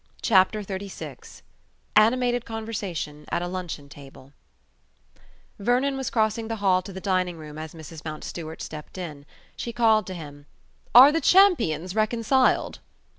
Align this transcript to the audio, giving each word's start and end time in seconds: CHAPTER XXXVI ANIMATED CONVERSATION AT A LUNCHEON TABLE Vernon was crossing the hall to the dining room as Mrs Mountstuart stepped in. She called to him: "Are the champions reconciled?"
CHAPTER 0.23 0.63
XXXVI 0.63 1.43
ANIMATED 1.95 2.43
CONVERSATION 2.43 3.25
AT 3.29 3.43
A 3.43 3.47
LUNCHEON 3.47 3.87
TABLE 3.87 4.33
Vernon 5.59 5.95
was 5.95 6.09
crossing 6.09 6.47
the 6.47 6.55
hall 6.55 6.81
to 6.81 6.91
the 6.91 6.99
dining 6.99 7.37
room 7.37 7.59
as 7.59 7.75
Mrs 7.75 8.03
Mountstuart 8.03 8.63
stepped 8.63 8.97
in. 8.97 9.27
She 9.55 9.71
called 9.71 10.07
to 10.07 10.15
him: 10.15 10.47
"Are 10.95 11.11
the 11.11 11.21
champions 11.21 11.93
reconciled?" 11.93 12.79